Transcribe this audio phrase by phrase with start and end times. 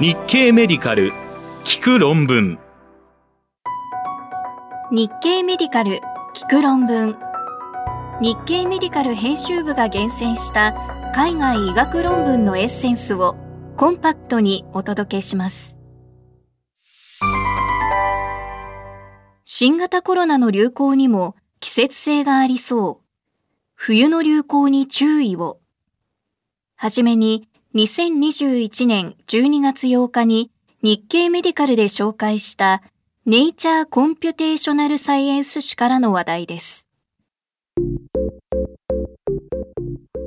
[0.00, 1.12] 日経メディカル
[1.62, 2.58] 聞く論文。
[4.90, 6.00] 日経メディカル
[6.34, 7.18] 聞く論文。
[8.22, 10.72] 日経メディカル編集部が厳選した
[11.14, 13.36] 海外医学論文のエッセンスを
[13.76, 15.76] コンパクトにお届けします。
[19.44, 23.06] 新型コロナの流行にも季節性がありそう。
[23.74, 25.60] 冬の流行に注意を。
[26.76, 30.50] はじめに2021年12月8日に
[30.82, 32.82] 日経メディカルで紹介した
[33.26, 36.88] ネイチャーコンピュテーショナルサイエンス誌からの話題です。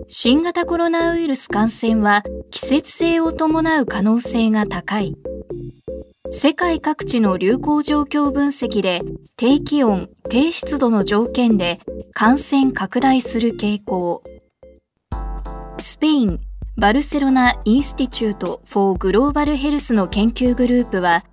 [0.07, 5.17] 新型コロナウイルス感染は季節性を伴う可能性が高い。
[6.31, 9.01] 世界各地の流行状況分析で
[9.35, 11.81] 低気温、低湿度の条件で
[12.13, 14.23] 感染拡大する傾向。
[15.77, 16.39] スペイン、
[16.75, 21.23] バルセロナ・インスティチュート・フォー・グローバル・ヘルスの研究グループは、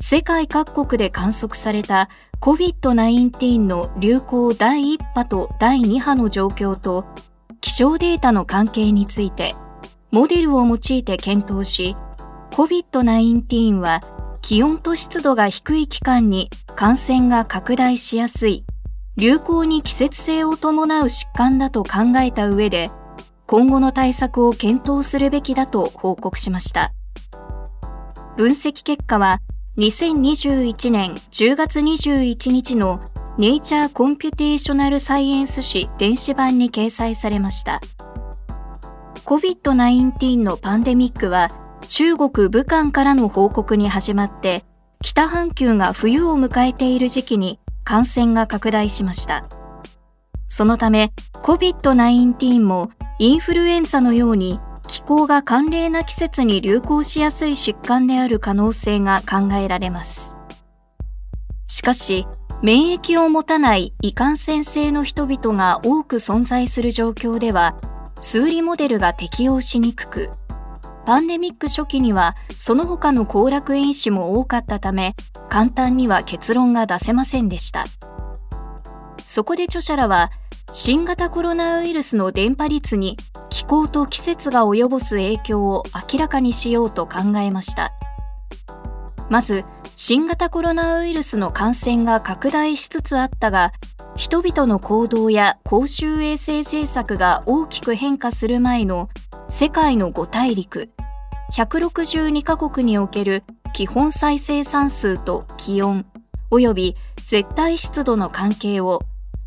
[0.00, 2.08] 世界各国で観測された
[2.40, 7.04] COVID-19 の流行第1波と第2波の状況と
[7.60, 9.56] 気象データの関係について
[10.12, 11.96] モデルを用いて検討し
[12.52, 14.04] COVID-19 は
[14.40, 18.64] 気温と湿度が低い期間に感染が拡大しやすい。
[19.16, 22.92] 流行に季節性を伴う疾患だと考えた上で
[23.48, 26.92] 今後の対策を検討するべきだと報告しました。
[28.36, 29.40] 分析結果は
[29.78, 33.00] 2021年10月21日の
[33.38, 37.80] ネイチャーコンピュテーショナルサイエンス誌電子版に掲載されました。
[39.24, 41.50] COVID-19 のパンデミックは
[41.88, 44.62] 中国武漢からの報告に始まって
[45.00, 49.48] 北半球が冬を迎えている時期に感染が拡大しました。
[50.48, 51.12] そのため
[51.42, 52.90] COVID-19 も
[53.20, 60.36] インフルエンザのように気候が寒冷な季節に流行しやすい疾患である可能性が考えられます。
[61.66, 62.28] しかし、
[62.62, 67.80] 免疫を持たない胃感染性の人々が多く存在する状況では、
[68.20, 70.30] 数理モデルが適用しにくく、
[71.04, 75.16] パンデミック初期にはその他の行楽因子も多かったため、
[75.48, 77.84] 簡単には結論が出せませんでした。
[79.24, 80.30] そこで著者らは、
[80.70, 83.16] 新型コロナウイルスの伝播率に
[83.48, 87.94] 気候と季節が及ぼす影響を明らかにしようと考えました。
[89.30, 89.64] まず、
[89.96, 93.72] 新型コロナウイルスの感染が拡大しつつあったが、
[94.14, 99.08] 人々の行動や公衆衛生政策が大きく変化する前の
[99.48, 100.90] 世界の5大陸、
[101.54, 103.42] 162カ国における
[103.72, 106.04] 基本再生産数と気温、
[106.50, 106.96] 及び
[107.26, 109.00] 絶対湿度の関係を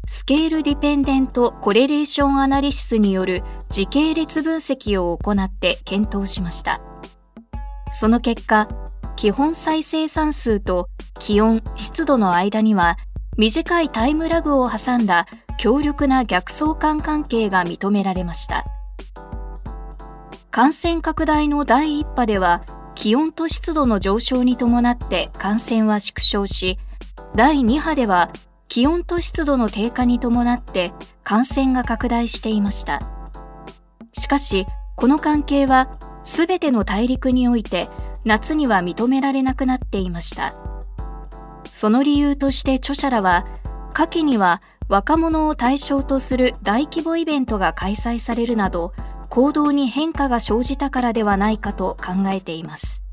[0.07, 6.81] スケールディペンデントコレレーションアナリシスによる時系列分析を行って検討しました。
[7.93, 8.67] その結果、
[9.15, 10.89] 基本再生産数と
[11.19, 12.97] 気温、湿度の間には
[13.37, 18.65] 短いタイムラグを挟んだ強力な逆相関関係が認められました。
[20.49, 22.63] 感染拡大の第1波では
[22.95, 26.77] 気温と湿度の上昇に伴って感染は縮小し、
[27.35, 28.31] 第2波では
[28.73, 30.93] 気温と湿度の低下に伴って
[31.25, 33.01] 感染が拡大していました。
[34.13, 34.65] しかし、
[34.95, 37.89] この関係は全ての大陸において
[38.23, 40.55] 夏には認められなくなっていました。
[41.65, 43.45] その理由として著者らは、
[43.91, 48.93] 夏季には若者を対象とする大規模イベントが開催されるなど、
[49.27, 53.03] 行動に変化が生じたからではないかと考えています。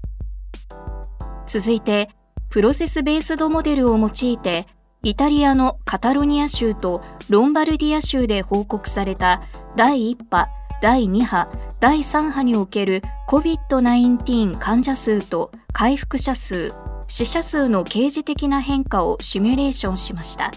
[1.48, 2.10] 続いて、
[2.48, 4.68] プロセスベースドモデルを用いて
[5.04, 9.42] イタリアのカタロニア州とロンバルディア州で報告された
[9.76, 10.48] 第1波、
[10.82, 11.48] 第2波、
[11.78, 16.72] 第3波における COVID-19 患者数と回復者数、
[17.06, 20.50] 死者数の刑事的な変化をシミュレーションしました。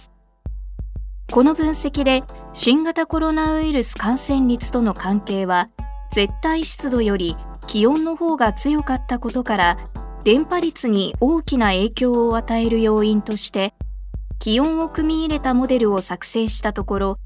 [1.32, 5.70] この分析で新型コロナウイルス感染率との関係は
[6.12, 7.38] 絶対湿度より
[7.68, 9.78] 気温の方が強かったことから
[10.26, 13.74] 電波率に大きな影響を与える要因として
[14.42, 17.18] 気温を組み入れたモデルを作成したところ、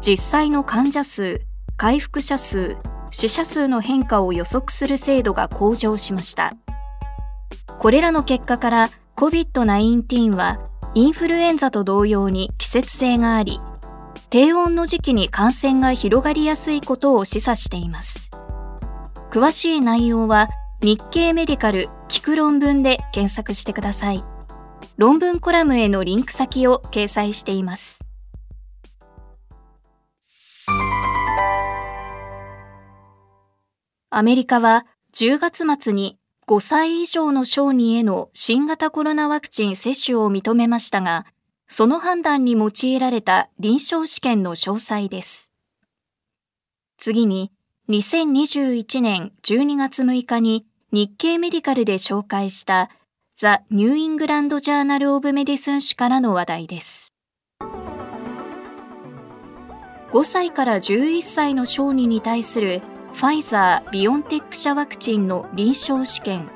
[0.00, 1.40] 実際の患者数、
[1.76, 2.76] 回復者数、
[3.10, 6.54] 死者数の変化を予測する精度が向上しました。
[7.80, 10.60] これらの結果から COVID-19 は
[10.94, 13.60] インフルエンザと同様に季節性があり、
[14.30, 18.30] 低温の時期に感染が広がりやすいことを示唆しています。
[19.32, 20.48] 詳しい内容は
[20.80, 24.24] 日経メディカル聞く論文で検索してください。
[24.96, 28.04] 論文コラムへのリンク先を掲載しています。
[34.10, 41.24] アメリカは10月末に5歳以上の小児への新型コロナワクチン接種を認めましたが、
[41.66, 45.50] その判断に用いられた臨床試験の詳細です。
[46.98, 47.52] 次に、
[47.88, 52.90] 2021年12月6日に日経メディカルで紹介した
[53.42, 57.12] ザ・ニューイングランド・ジャーナル・オブ・メディスン誌からの話題です。
[60.12, 62.82] 5歳から11歳の小児に対する
[63.14, 66.52] ファイザー・ビオンテック社ワクチンの臨床試験。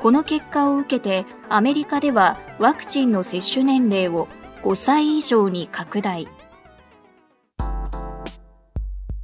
[0.00, 4.28] この結果を受けてアメリカではワクチンの接種年齢を
[4.64, 6.28] 5歳以上に拡大。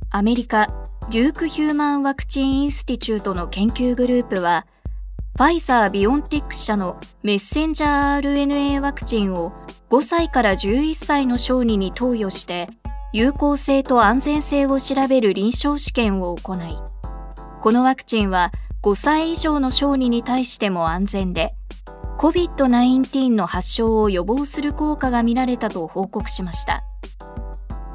[0.09, 0.71] アメリカ、
[1.11, 4.65] デューク・ヒューマン・ワクチン・インスティチュートの研究グループは、
[5.41, 9.55] ファイザー・ビオンテック社のメッセンジャー RNA ワクチンを
[9.89, 12.69] 5歳から11歳の小児に投与して、
[13.15, 16.77] 有効性と安全性を調べる臨床試験を行い、
[17.63, 18.53] このワクチンは
[18.83, 21.55] 5歳以上の小児に対しても安全で、
[22.19, 26.85] COVID-19 の発症を予防する効果が見られたと報告しました。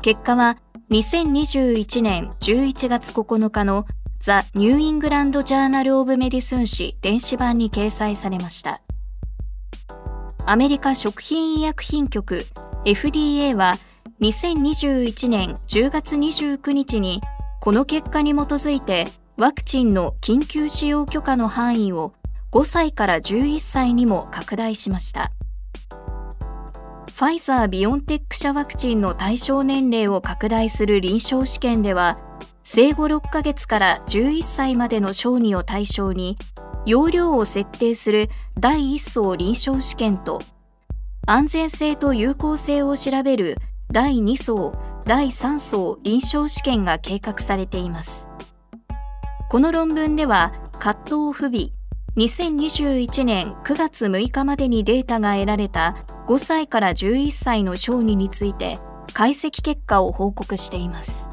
[0.02, 0.58] 結果は
[0.90, 3.86] 2021年11月9日の
[4.26, 8.82] ザ・ニューイングランド・ジャーナル・オブ・メディスン誌電子版に掲載されました。
[10.48, 12.44] アメリカ食品医薬品局
[12.86, 13.76] FDA は
[14.22, 17.22] 2021年10月29日に
[17.62, 19.06] この結果に基づいて
[19.38, 22.16] ワクチンの緊急使用許可の範囲を
[22.52, 25.34] 5歳から11歳にも拡大しました。
[27.14, 32.18] ファイザー・ビオンテック社ワクチンの対象年齢を拡大する臨床試験では、
[32.68, 36.36] 生後6ヶ月から11歳までの小児を対象に、
[36.88, 40.40] 容量を設定する第1層臨床試験と、
[41.28, 43.58] 安全性と有効性を調べる
[43.92, 44.74] 第2層、
[45.06, 48.28] 第3層臨床試験が計画されています。
[49.52, 51.70] この論文では、葛藤不備、
[52.18, 55.98] 2021年9月6日までにデータが得られた
[56.28, 58.80] 5歳から11歳の小児について
[59.14, 61.30] 解析結果を報告しています。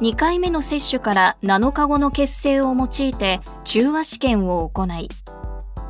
[0.00, 5.08] 2回目の接種から7日後の血清を用いて中和試験を行い、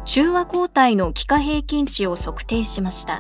[0.05, 3.19] 中和抗体の気化平均値を測定しました。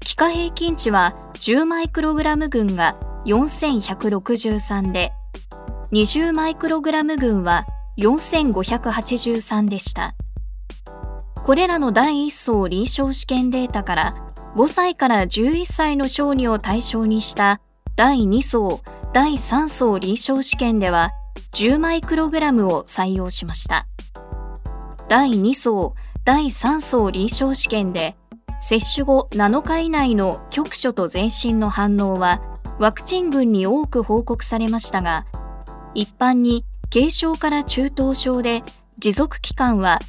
[0.00, 5.12] 気化平均値は10マイクログラム群が4163で、
[5.92, 7.64] 20マイクログラム群は
[7.98, 10.16] 4583でした。
[11.44, 17.60] これらの第1層臨床試験データから5歳から11歳の小児を対象にした
[17.96, 18.80] 第2層、
[19.14, 21.12] 第3層臨床試験では
[21.52, 23.86] 10マイクログラムを採用しました。
[25.08, 25.94] 第2層、
[26.24, 28.16] 第3層臨床試験で
[28.60, 32.42] 接種後7日以内の局所と全身の反応は
[32.80, 35.26] ワクチン群に多く報告されましたが、
[35.94, 38.64] 一般に軽症から中等症で
[38.98, 40.00] 持続期間は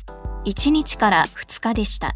[0.45, 2.15] 1日から2日でした。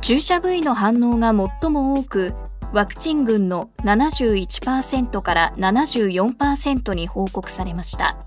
[0.00, 2.34] 注射部位の反応が最も多く、
[2.76, 8.18] ワクチン群の71%から74%に報告されました。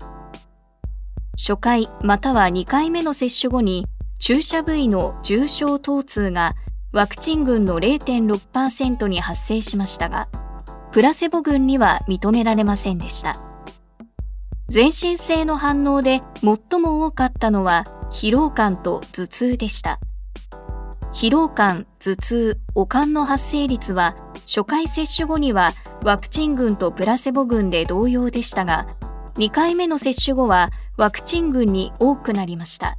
[1.36, 3.86] 初回または2回目の接種後に
[4.18, 6.56] 注射部位の重症疼痛が
[6.90, 10.26] ワクチン群の0.6%に発生しましたが、
[10.90, 13.40] プラセボ群には認められませんでした。
[14.68, 20.00] 全身性の反応で最も多かったのは疲労感と頭痛でした。
[21.12, 24.16] 疲労感、頭痛、悪寒の発生率は
[24.46, 25.70] 初回接種後には
[26.02, 28.86] ワクチン群とプラセボ群で同様でしたが、
[29.36, 32.98] 2回目の接種後はワクチン群に多くなりました。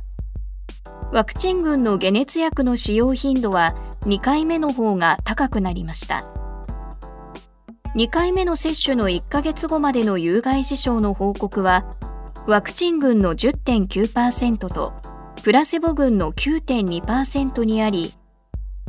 [1.12, 6.26] ワクチン群の解熱薬の使用頻度は2回目の方が高くなりました。
[7.96, 11.86] 2回目の接種の1ヶ月後までの有害事象の報告は、
[12.48, 14.94] ワクチン群の10.9%と
[15.44, 18.14] プラセボ群の9.2%にあり、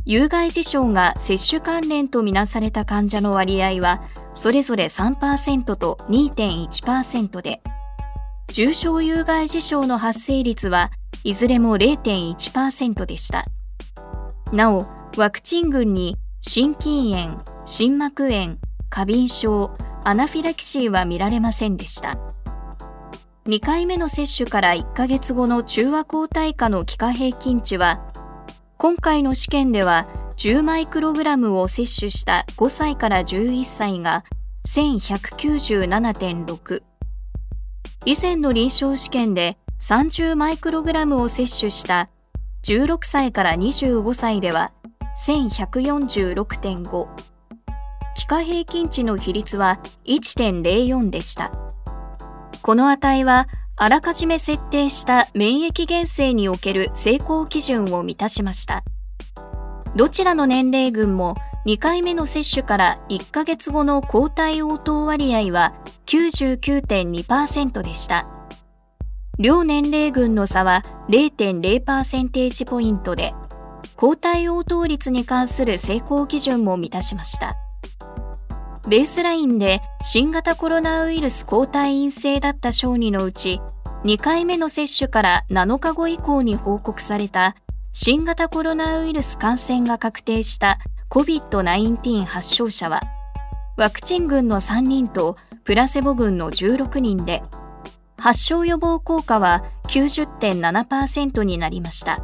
[0.05, 4.01] 有害事象が接種関連とみなされた患者の割合は
[4.33, 7.61] それぞれ3%と2.1%で、
[8.47, 10.91] 重症有害事象の発生率は
[11.23, 13.45] いずれも0.1%でした。
[14.51, 18.57] なお、ワクチン群に心筋炎、心膜炎、
[18.89, 19.71] 過敏症、
[20.03, 22.17] アナフィラキシーは見られませんでした。
[23.47, 28.12] 2回目の接種から1ヶ月後の中和抗体価の気化平均値は、
[28.83, 34.25] 今回の試験では10マイクログラムを接種した5歳から11歳が
[34.67, 36.83] 1197.6。
[38.03, 42.09] 以前の臨床試験で30マイクログラムを接種した
[42.63, 44.73] 16歳から25歳では
[45.25, 47.07] 1146.5。
[48.15, 51.53] 気化平均値の比率は1.04でした。
[52.61, 58.83] この値はあらかじめ設定した免疫原性における成功基準を満たしました。
[59.95, 65.73] どちらの年齢群も2回目の接種から1ヶ月後の抗体応答割合は
[66.05, 68.27] 99.2%でした。
[69.39, 73.33] 両年齢群の差は0.0%ポイントで、
[73.95, 77.55] 抗体応答率に関する成功基準も満たしました。
[78.87, 83.61] ベースラインで新型コロナウイルス抗体陰性だった小児のうち、
[84.03, 87.55] 2回目の接種から7日後以降に報告された
[87.93, 93.01] 新型コロナウイルス感染が確定した COVID-19 発症者は、
[93.77, 97.41] ワクチン群の3人とプラセボ群の16人で、
[98.17, 102.21] 発症予防効果は90.7%になりました。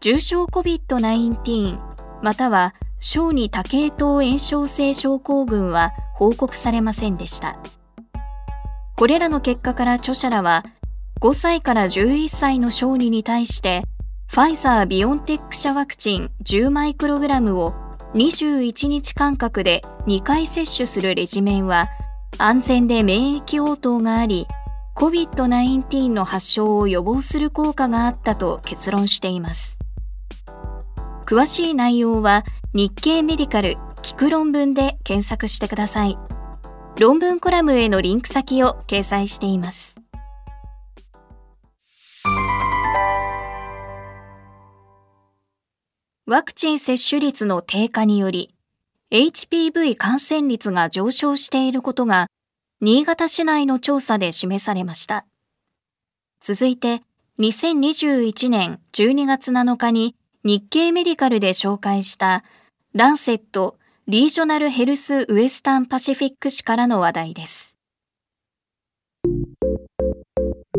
[0.00, 1.78] 重症 COVID-19
[2.22, 7.58] または小児多系統炎症性症候群は報告されませんでした。
[8.96, 10.64] これらの結果から著者らは、
[11.22, 13.84] 5歳から11歳の小児に対して、
[14.28, 17.74] ファイザー・ビオンテック社ワクチン10マイクログラムを
[18.14, 21.88] 21日間隔で2回接種するレジメンは、
[22.36, 24.46] 安全で免疫応答があり、
[24.96, 29.78] COVID-19 の発症を予防する効果があったと結論しています。
[31.24, 36.16] 詳しい内容は日経メディカル聞く論文で検索してください。
[37.00, 39.96] 論文コラムへのリンク先を掲載しています。
[46.26, 48.54] ワクチン接種率の低下により、
[49.10, 52.28] HPV 感染率が上昇していることが、
[52.80, 55.26] 新潟市内の調査で示されました。
[56.40, 57.02] 続いて、
[57.40, 62.44] 2021年12月7日に日経メディカルで紹介した
[62.92, 63.78] ランセット・
[64.08, 67.76] リージョナルヘルス・ウエスタン・パシフィック市からの話題です。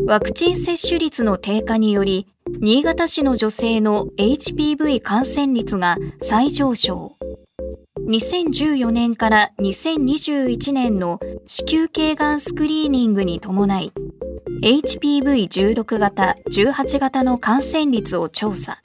[0.06, 2.26] ワクチン接種率の低下により、
[2.60, 7.16] 新潟市の女性の HPV 感染率が再上昇。
[8.06, 13.90] 2014年から2021年の子宮頸がんスクリーニングに伴い、
[14.62, 18.82] HPV16 型、18型の感染率を調査。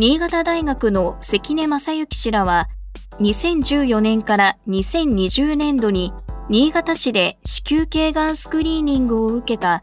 [0.00, 2.68] 新潟大学の関根正幸氏らは、
[3.18, 6.12] 2014年から2020年度に
[6.48, 9.82] 新潟市で子宮頸がんスクリーニングを受けた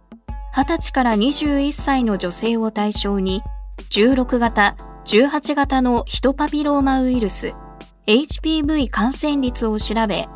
[0.53, 3.43] 20歳から21歳の女性を対象に
[3.89, 7.53] 16型、18型のヒトパピローマウイルス
[8.07, 10.29] HPV 感染率を調べ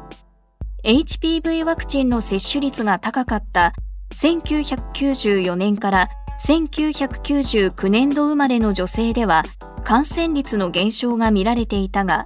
[0.84, 3.72] HPV ワクチンの接種率が高かった
[4.14, 6.10] 1994年から
[6.46, 9.44] 1999年度生まれの女性では
[9.84, 12.26] 感染率の減少が見られていたが、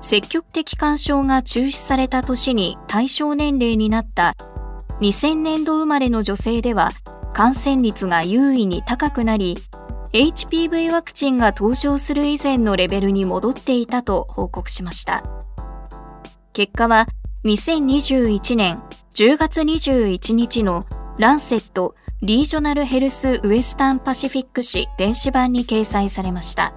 [0.00, 4.34] 積極的干渉が中止された年に対象年齢になった
[5.00, 6.90] 2000年度生まれの女性では
[7.34, 9.56] 感染率が優位に高くなり、
[10.12, 15.24] HPV ワクチンが登場する以前のレベルに戻っていたと報告しました。
[16.52, 17.06] 結果は
[17.44, 18.82] 2021年
[19.14, 20.84] 10月21日の
[21.18, 26.74] ランセットリージョナルヘルスウエスタンパシフィック誌電子版に掲載されました。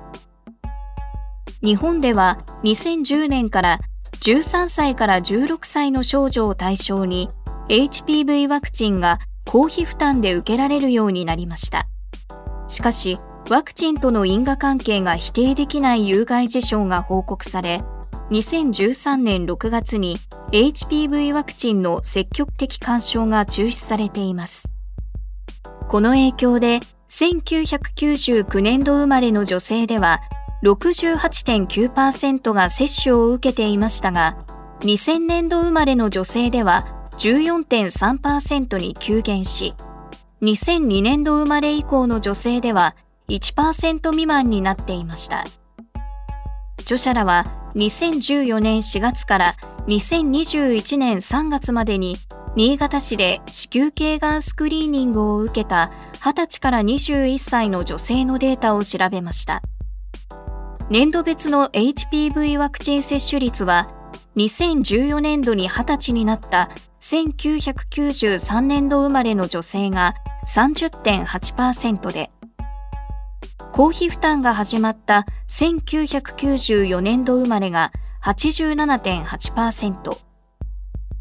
[1.61, 3.79] 日本では2010年から
[4.21, 7.29] 13歳から16歳の少女を対象に
[7.67, 11.89] HPV ワクチンが公費負担で受けられるようになりました。
[12.69, 13.19] しかし、
[13.49, 17.83] ワクチンとの因果関係が否定できない有害事象が報告され、
[18.31, 20.15] 2013年6月に
[20.53, 24.72] HPV ワクチンの積極的干渉が中止されています。
[25.89, 30.21] この影響で1999年度生まれの女性では
[30.63, 34.37] 68.9%が接種を受けていましたが、
[34.81, 36.85] 2000年度生まれの女性では
[37.17, 39.75] 14.3%に急減し、
[40.41, 42.95] 2002年度生まれ以降の女性では
[43.29, 45.43] 1%未満になっていました。
[46.81, 49.55] 著者らは2014年4月から
[49.87, 52.15] 2021年3月までに
[52.55, 59.63] 新潟市で子宮頸がんスクリーニングを受けた20歳から21歳の女性のデータを調べました。
[60.91, 63.89] 年度別の HPV ワクチン接種率は
[64.35, 66.69] 2014年度に20歳になった
[67.01, 70.13] 1993年度生まれの女性が
[70.45, 72.29] 30.8%で、
[73.71, 77.91] 公費負担が始まった1994年度生まれが
[78.23, 80.17] 87.8%、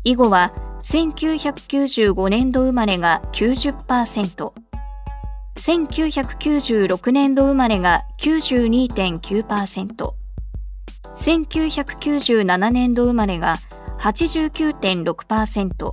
[0.04, 4.52] 以後は1995年度生まれが90%、
[5.56, 10.12] 1996年度生まれが92.9%、
[11.16, 13.56] 1997年度生まれが
[14.00, 15.92] 89.6%、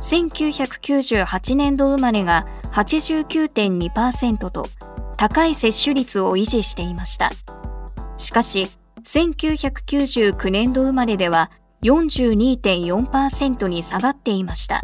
[0.00, 4.64] 1998年度生まれが89.2%と
[5.18, 7.30] 高い接種率を維持していました。
[8.16, 8.68] しかし、
[9.04, 11.50] 1999年度生まれでは
[11.84, 14.82] 42.4%に下がっていました。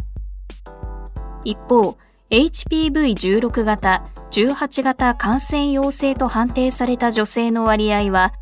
[1.43, 1.97] 一方、
[2.29, 8.33] HPV16 型、18型感染陽性と判定された女性の割合は、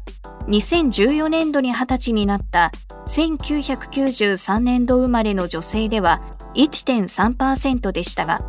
[0.47, 2.71] 2014年度に20歳になった
[3.07, 6.21] 1993年度生まれの女性では
[6.55, 8.41] 1.3%でしたが、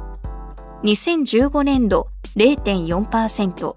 [0.85, 3.75] 2015年度0.4%、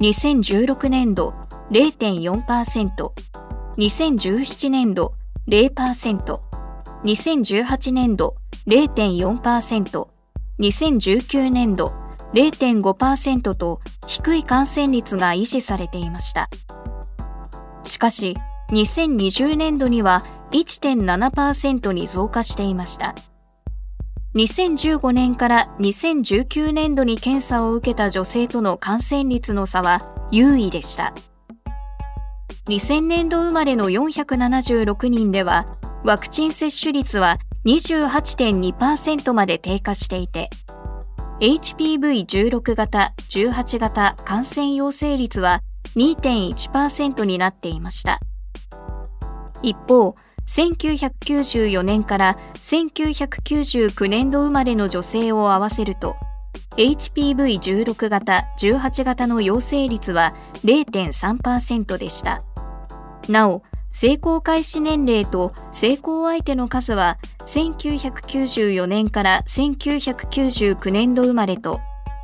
[0.00, 1.34] 2016年度
[1.70, 3.10] 0.4%、
[3.76, 5.17] 2017年度
[5.48, 6.40] 0%、
[7.04, 8.36] 2018年度
[8.66, 10.08] 0.4%、
[10.60, 11.94] 2019年度
[12.34, 16.50] 0.5%と低い感染率が維持されていました。
[17.84, 18.36] しかし、
[18.70, 23.14] 2020年度には1.7%に増加していました。
[24.34, 31.14] 2015年から2019年度に検査を受けた女性との感染率の差は優位でした。
[32.68, 35.66] 2000年度生まれの476人では、
[36.04, 40.50] ワクチン接種率は28.2%まで低下していて、
[41.40, 45.62] HPV16 型、18型感染陽性率は
[45.96, 48.20] 2.1%になっていました。
[49.62, 50.14] 一方、
[50.46, 56.16] 1994年から1999年度生まれの女性を合わせると、
[56.76, 60.34] HPV16 型、18型の陽性率は
[60.64, 62.42] 0.3%でした。
[63.32, 71.80] なお、成功開始年齢と成功相手の数は1994年から1999年度生まれと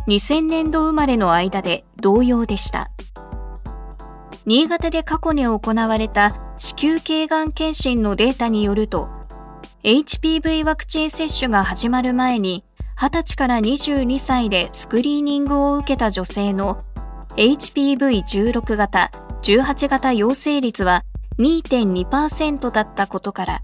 [0.07, 2.91] 2000年度生まれの間で同様でした。
[4.47, 9.09] 新潟で過去に行われた子宮頸がん検診のデータによると、
[9.83, 12.65] HPV ワクチン接種が始まる前に、
[12.97, 16.85] 20歳から22歳でスクリーニングを受けた女性の
[17.37, 19.11] HPV16 型、
[19.45, 21.05] 18型陽性率は
[21.39, 23.63] 2.2%だったことから、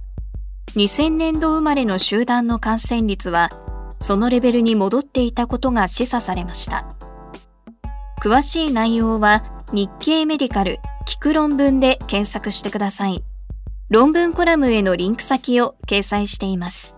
[0.76, 3.50] 2000年度生まれの集団の感染率は、
[3.98, 6.94] そのレベルに戻っていたことが示唆されました。
[8.22, 13.24] 詳しい内容は、日経メディカル聞く論文で検索してください。
[13.88, 16.94] 論文コラムへのリンク先を掲載しています。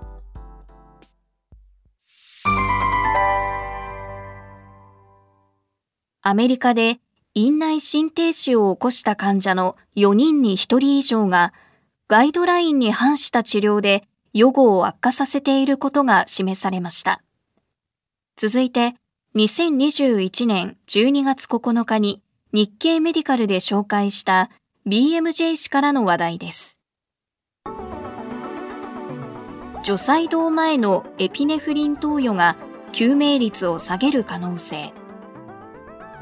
[6.21, 6.99] アメリカで
[7.35, 11.55] 院内心停止を起こした患者の4人に1人以上が
[12.07, 17.23] ガイドラインに反した治療で予後を悪化させていることが示されました。
[18.37, 18.97] 続いて、
[19.35, 24.51] 2021年12月9日に日経メディカルで紹介した
[24.87, 26.79] BMJ 氏からの話題です。
[29.85, 32.57] 除細動前のエピネフリン投与が
[32.93, 34.93] 救命率を下げる可能性。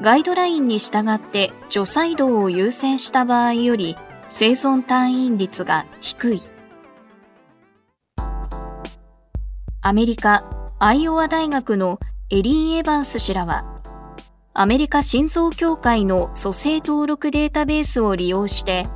[0.01, 3.95] ガイドラインに従って除細動を優先した場合より
[4.29, 6.41] 生存退院率が低い。
[9.81, 10.43] アメリカ・
[10.79, 11.99] アイオワ大学の
[12.31, 13.63] エリン・エヴァンス氏らは
[14.55, 18.87] アメリカ心臓協会の蘇生登録データベースを利用して、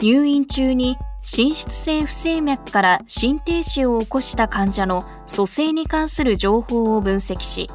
[0.00, 7.70] 入院中に心室性不整脈から心停止を起こした患者の蘇生に関する情報を分析し、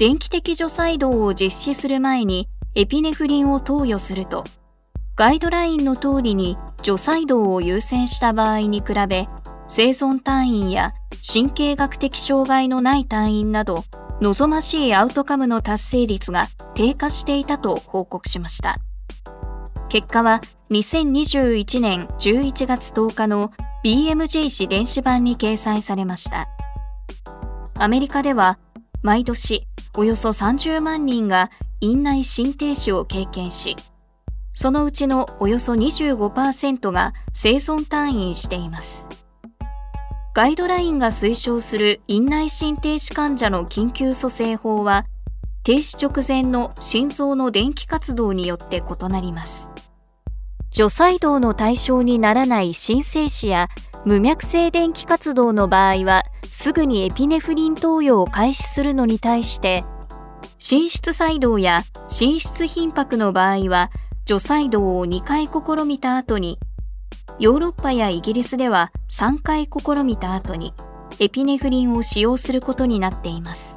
[0.00, 4.44] 電気的除細動を実施する前にエピネフリンを投与すると、
[5.14, 9.28] ガイドラインの通りに除細動を優先した場合に比べ、
[9.68, 13.84] 生存退院や神経学的障害のない退院など
[14.22, 18.78] 望ましいアウトカムの達成率が低下していたと報告しました。
[19.90, 23.52] 結果は2021年11月10日の
[23.84, 26.48] BMJ 誌電子版に掲載されました。
[27.74, 28.58] アメリカでは
[29.02, 33.76] 毎年およそ30万人が院内心停止を経験し、
[34.52, 39.08] そのうちのおよそ25%が生存退院しています。
[40.34, 45.06] ガイドラインが推奨する院内心停止患者の緊急蘇生法は、
[45.64, 49.70] 停止直前の心臓の電気活動によって異なります。
[50.70, 53.68] 除細動の対象にならない心静止や
[54.04, 59.84] 無脈性電気活動の場合は、すぐにエピネフリン投与を開始するのに対して、
[60.58, 63.90] 心室細動や心室頻拍の場合は、
[64.26, 66.58] 除細動を2回試みた後に
[67.40, 70.74] ヨーロッパやイギリスでは3回試みた後に
[71.18, 73.76] エピネフリンを使用することになっています。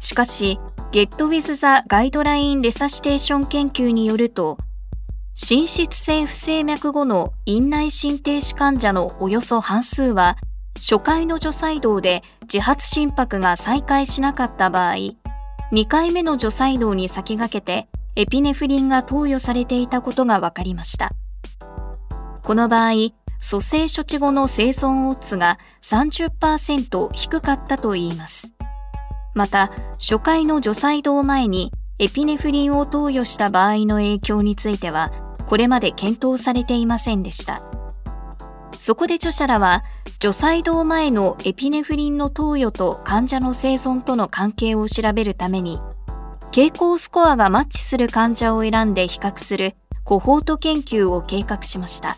[0.00, 0.58] しかし、
[0.90, 4.56] Get with the Guideline Resuscitation 研究によると、
[5.34, 10.36] 心室性不整脈後の院内心停止患者のおよそ半数は、
[10.74, 14.94] 初回の除細動で自発心拍が再開しなかった場合、
[15.72, 21.12] 2回目の除細動に先駆けてエピネフリンが投与されていたことが分かりました。
[22.42, 22.92] この場合、
[23.38, 28.52] 蘇生処置後の生存オッズが30%低かったといいます。
[29.34, 35.12] また、初回の除細動前にエピネフリンを投与した場合の影響については、
[35.46, 37.62] これまで検討されていませんでした。
[38.72, 39.84] そこで著者らは、
[40.18, 45.78] 除細動前のエピネフリンの投与と患者の生存との関係を調べるために、
[46.52, 52.16] 傾向スコアがマッチする患者を選んで比較するコホート研究を計画しました。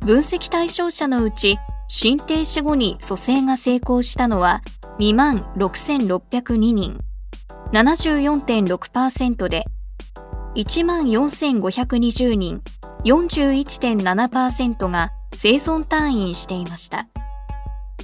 [0.00, 4.62] 分析対象者のうち、心停止後に蘇生が成功したのは
[4.98, 6.98] 2万6602人、
[7.74, 9.64] 74.6%で、
[10.54, 12.62] 1万4520人、
[13.04, 17.08] 41.7%が生存退院していました。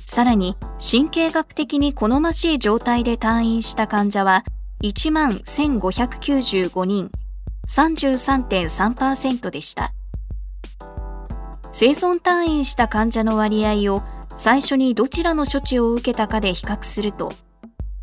[0.06, 4.42] さらに、神経学的に好ましい状態で退院した患者は
[4.82, 7.12] 1万1595人、
[7.68, 9.94] 33.3%でした。
[11.70, 14.02] 生存退院した患者の割合を
[14.36, 17.30] 最初にどちらの処置を受けたかで比較すると、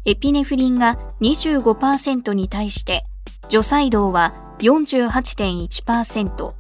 [0.08, 3.04] エピネフリンが25%に対して、
[3.50, 6.54] 除細動は48.1%、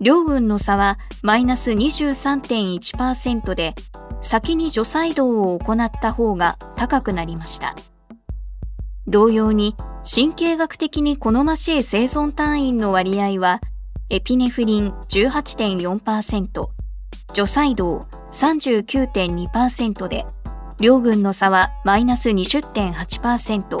[0.00, 3.76] 両軍の差はマイナス23.1%で、
[4.22, 7.76] 先に除細動を行った方が高くなりました。
[9.06, 13.60] 同様に、神経学的に好ましい生存単位の割合は、
[14.10, 16.68] エピネフリン18.4%、
[17.34, 20.26] 除細動39.2%で、
[20.80, 23.78] 両軍の差はマイナス20.8%、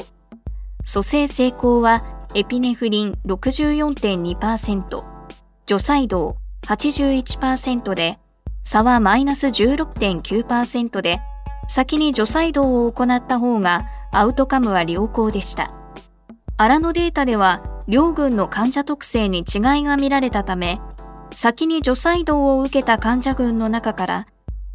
[0.84, 2.02] 蘇生成功は
[2.34, 5.04] エピネフリン64.2%、
[5.66, 8.18] 除細動81%で、
[8.64, 11.20] 差はマイナス16.9%で、
[11.68, 15.72] 先に除細動を行った方がアウトカムは良好でした。
[16.56, 19.44] アラのデータでは両軍の患者特性に違い
[19.84, 20.80] が見られたため、
[21.30, 24.26] 先に除細動を受けた患者群の中から、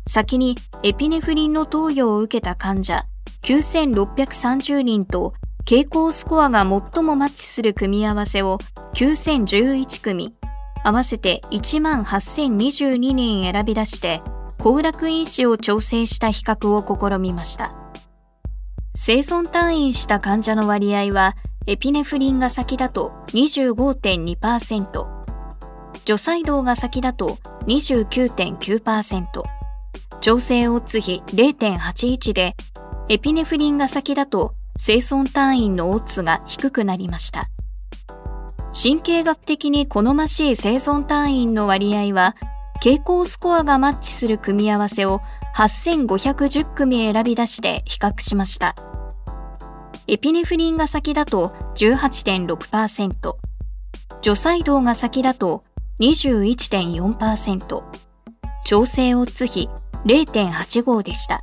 [0.08, 3.06] 先にエピネフリンの投与を受けた患者
[3.44, 5.34] 9630人と
[5.66, 8.58] 傾向スコアが最もマッチする組み合わせを
[8.96, 10.36] 9011組、
[10.84, 14.22] 合わせて1万8022人選び出して、
[14.60, 16.84] 行楽因子を調整した比較を
[17.16, 17.74] 試みました。
[18.96, 21.36] 生存退院した患者の割合は、
[21.66, 25.08] エピネフリンが先だと25.2%、
[26.06, 27.38] 除細動が先だと
[27.68, 29.63] 29.9%、
[30.24, 32.56] 調整オッズ比0.81で、
[33.10, 37.50] エピネフリンが先だと生存単位のオッズが低くなりました。
[38.72, 42.38] 神経学的に好ましい生存単位の割合は、
[42.82, 45.20] 傾向スコアがマッチする組み合わせを
[45.58, 48.78] 8510組選び出して比較しました。
[50.08, 53.36] エピネフリンが先だと18.6%、
[54.22, 55.66] 除細動が先だと
[56.00, 57.84] 21.4%、
[58.64, 59.68] 調整オッズ比
[60.06, 61.42] 0.85でした。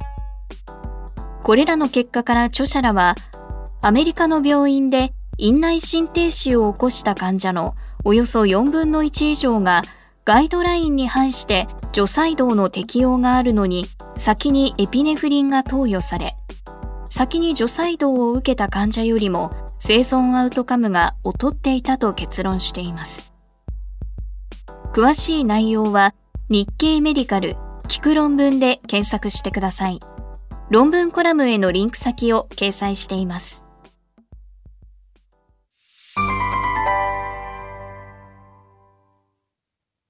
[1.42, 3.14] これらの結果から著者らは、
[3.80, 9.82] アメリカの病院で院内心停止を起こした患者のおよそ4分の1以上が
[10.26, 16.36] ガイドラインに反して除細動の適用があるのに先にエピネフリンが投与され、
[17.08, 23.32] 先に除細動を受けた患者よりも生存アウトカムが劣っていたと結論しています。
[24.92, 26.14] 詳しい内容は
[26.50, 27.56] 日経メディカル
[27.90, 30.00] 聞く論文で検索してください。
[30.70, 33.66] 論文コラムへのリンク先を掲載しています。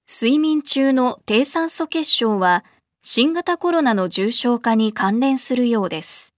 [0.07, 2.67] 睡眠中の低酸素血症は
[3.01, 6.35] 新型コロナの重症化に関連するようです。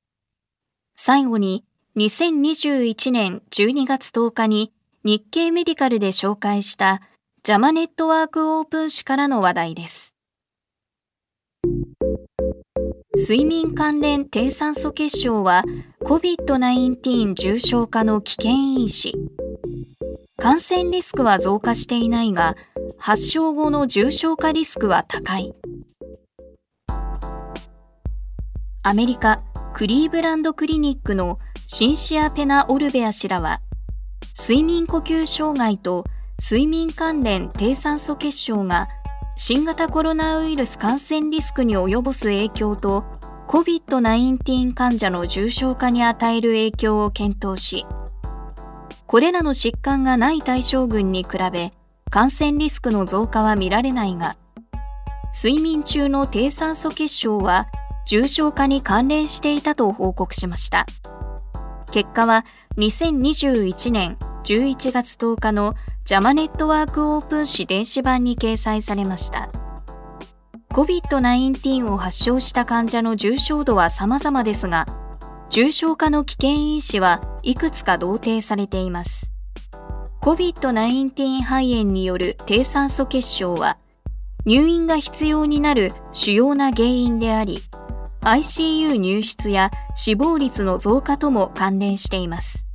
[0.94, 1.64] 最後に、
[1.96, 7.02] 2021年12月10日に日経メディカルで紹介した
[7.42, 10.11] ジャマネットワークオープン誌からの話題です。
[13.14, 15.64] 睡眠関連低酸素血症は
[16.02, 19.12] COVID-19 重症化の危険因子。
[20.38, 22.56] 感染リスクは増加していないが、
[22.98, 25.52] 発症後の重症化リスクは高い。
[28.82, 29.42] アメリカ
[29.74, 33.60] クリーブランドクリニックのシンシア・ペナ・オルベア氏らは、
[34.38, 36.04] 睡眠呼吸障害と
[36.40, 38.88] 睡眠関連低酸素血症が
[39.36, 43.04] 新型コロナウイルス感染リスクに及ぼす影響と
[43.48, 47.86] COVID-19 患者の重症化に与える影響を検討し、
[49.06, 51.72] これらの疾患がない対象群に比べ、
[52.10, 54.36] 感染リスクの増加は見られないが、
[55.34, 57.68] 睡眠中の低酸素血症は
[58.06, 60.86] 重症化に関連していたと報告しました。
[61.90, 62.44] 結果は
[62.76, 65.74] 2021年11月10日の
[66.04, 69.50] ジャマネットワークオープン誌電子版に掲載されました。
[70.72, 74.86] COVID-19 を発症した患者の重症度は様々ですが、
[75.50, 79.32] 重症化の危険因子はいくつか同定されています。
[80.22, 83.78] COVID-19 肺炎による低酸素血症は、
[84.44, 87.58] 入院が必要になる主要な原因であり、
[88.22, 92.66] ICU 入室や死亡率の増加とも関連しています。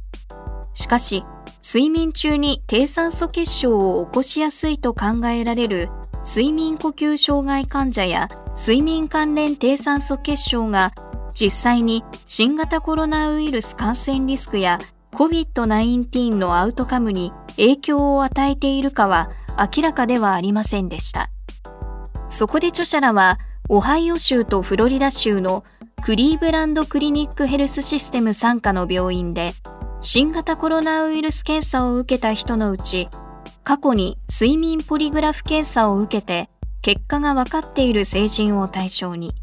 [0.73, 1.23] しかし、
[1.61, 5.89] 睡眠中に低酸素血症を起こしやすいと考えられる
[6.25, 10.93] 睡眠呼吸障害患者や睡眠関連低酸素血症が
[11.33, 14.79] 実際に新型コロナウイルス感染リスクや
[15.13, 19.31] COVID-19 のアウトカムに影響を与えているかは
[19.75, 21.29] 明らかではありませんでした。
[22.29, 23.39] そこで著者らは、
[23.69, 25.63] オハイオ州とフロリダ州の
[26.03, 29.51] クリーブランドクリニックヘルスシステム傘下の病院で、
[29.99, 33.09] 新型コロナウイルス検査を受けた人のうち、
[33.63, 36.49] 過去に睡眠ポリグラフ検査を受けて
[36.81, 39.33] 結果が分かっている成人を対象に、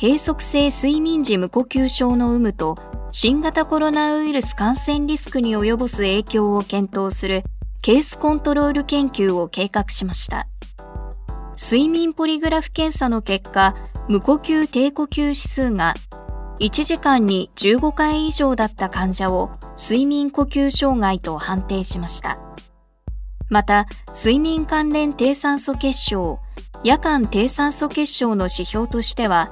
[0.00, 2.76] 閉塞性睡眠時無呼吸症の有無と
[3.12, 7.44] 新型コロナウイルス感染リスクに及ぼす影響を検討する
[7.80, 10.48] ケースコントロール研究を計画しました。
[11.56, 13.76] 睡眠ポリグラフ検査の結果、
[14.08, 15.94] 無呼吸低呼吸指数が
[16.60, 22.38] 1時間に15回以上だった患者を睡眠呼吸障害と判定しました。
[23.48, 26.40] また、睡眠関連低酸素血症、
[26.82, 29.50] 夜間低酸素血症の指標としては、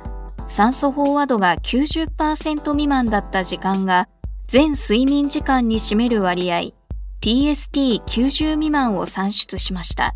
[0.48, 4.08] 酸素飽和度が90%未満だった時間が
[4.46, 6.72] 全睡眠時間に占める割合
[7.20, 10.14] TST90 未満を算出しました。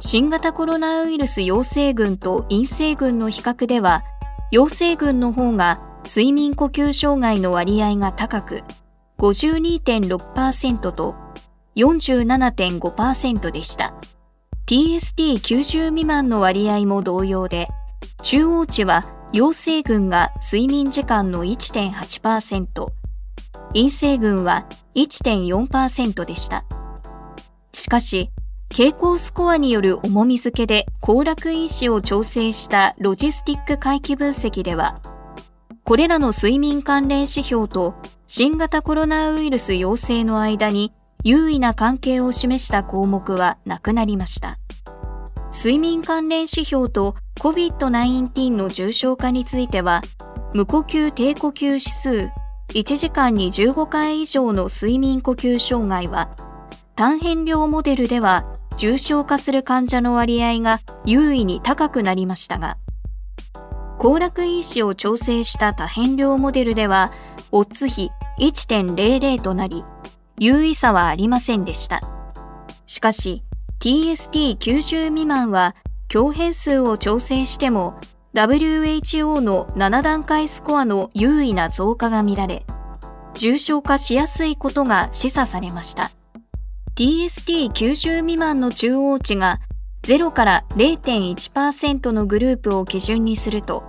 [0.00, 4.02] 新型コロナウイルス陽性群と陰性群の比較では、
[4.50, 8.62] 陽性群の方が睡眠呼吸障害の割合が高く、
[9.24, 11.14] 52.6%と
[11.76, 13.94] 47.5%でした。
[14.66, 17.68] TST90 未満の割合も同様で、
[18.22, 22.88] 中央値は陽性群が睡眠時間の1.8%、
[23.72, 26.66] 陰性群は1.4%でした。
[27.72, 28.30] しかし、
[28.68, 35.00] 傾向スコアによる重み付けで行楽因子を調整したロジスティック回帰分析では、
[35.84, 37.94] これらの睡眠関連指標と
[38.36, 40.92] 新型コロナウイルス陽性の間に
[41.22, 44.58] 優位な関係を示した項目はなくなりました。
[45.52, 50.02] 睡眠関連指標と COVID-19 の重症化については、
[50.52, 52.28] 無呼吸低呼吸指数
[52.70, 56.36] 1時間に15回以上の睡眠呼吸障害は、
[56.96, 58.44] 単変量モデルでは
[58.76, 62.78] 重症化する患者の割合が優位に高くなりましたが、
[64.00, 67.12] 行楽因子を調整した多変量モデルでは、
[67.52, 67.86] オッズ
[68.38, 69.84] 1.00となり、
[70.38, 72.02] 優位差はありませんでした。
[72.86, 73.42] しかし、
[73.80, 75.74] TST90 未満は
[76.08, 77.94] 強変数を調整しても
[78.34, 82.66] WHO の7段階スコアの優位な増加が見られ、
[83.34, 86.10] 重症化しやすいことが示唆されました。
[86.96, 89.60] TST90 未満の中央値が
[90.02, 93.84] 0から0.1%のグループを基準にすると、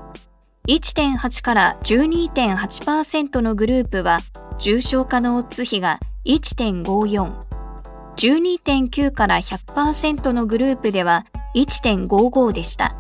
[0.68, 4.18] 1.8から12.8%のグループは
[4.58, 7.34] 重症化のオッズ比が1.54、
[8.18, 12.96] 12.9から100%のグループでは1.55でした。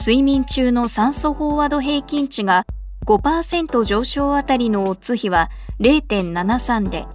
[0.00, 2.64] 睡眠中の酸素飽和度平均値が
[3.04, 5.50] 5%上昇あたりのオッズ比は
[5.80, 7.06] 0.73で、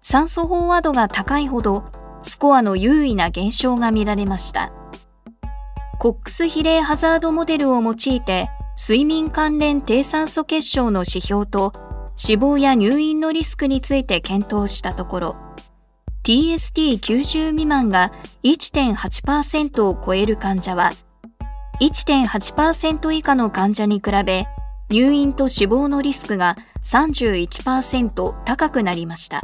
[0.00, 1.84] 酸素飽和度が高いほど
[2.22, 4.72] スコアの優位な減少が見られました。
[5.98, 8.48] コックス比例ハザードモデルを用いて
[8.84, 11.72] 睡眠関連低酸素血症の指標と
[12.16, 15.36] 死亡や入院のリスクについて検討したところ、
[16.24, 18.10] TST90 未満が
[18.42, 20.90] 1.8%を超える患者は、
[21.80, 24.46] 1.8%以下の患者に比べ、
[24.90, 29.42] 入院と死亡のリスクが31%高くなりました。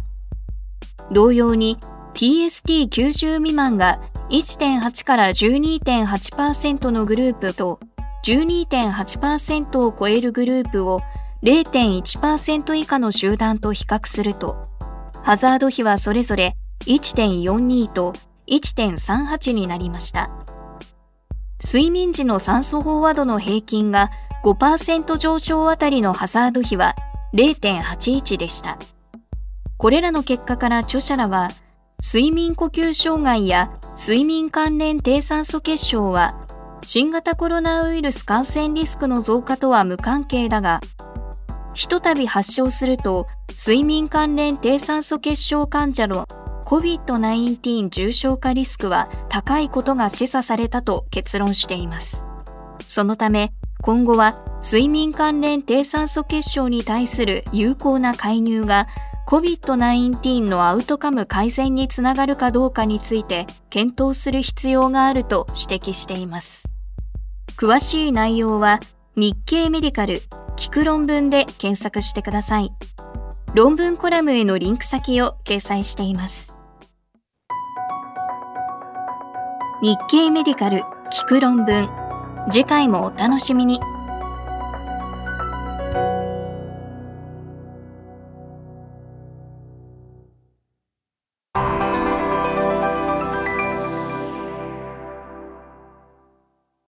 [1.13, 1.79] 同様に
[2.15, 7.79] TST90 未満が1.8から12.8%のグループと
[8.25, 11.01] 12.8%を超えるグループを
[11.43, 14.57] 0.1%以下の集団と比較すると、
[15.23, 18.13] ハザード比はそれぞれ1.42と
[18.49, 20.31] 1.38になりました。
[21.63, 24.11] 睡眠時の酸素飽和度の平均が
[24.45, 26.95] 5%上昇あたりのハザード比は
[27.35, 28.79] 0.81でした。
[29.77, 31.51] これらの結果から著者らは、
[32.03, 36.48] 睡眠呼吸障害や睡眠関連低酸素血症は、
[36.91, 40.81] 新型コロナウイルス感染リスクの増加とは無関係だが、
[41.75, 43.27] ひとたび発症すると、
[43.59, 46.27] 睡眠関連低酸素血症患者の
[46.65, 52.25] COVID-19 重症化リスクは高いことが示唆されたと結論しています。
[52.87, 58.89] そのため、今後は睡眠関連低酸素血症に対する有効な介入が
[59.29, 66.65] COVID-19 のアウトカム改善につながるかどうかについて検討する必要があると指摘しています。
[67.59, 68.79] 詳しい内容は
[69.17, 70.23] 日経メディカル
[70.57, 72.71] 聞く論文で検索してください。
[73.53, 76.55] 論文コラムへのリンク先を掲載しています。
[79.83, 81.91] 日経メディカル聞く論文
[82.49, 83.81] 次回もお楽しみに。